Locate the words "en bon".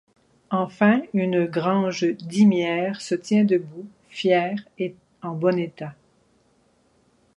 5.21-5.55